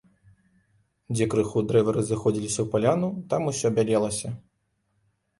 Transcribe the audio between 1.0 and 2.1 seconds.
Дзе крыху дрэвы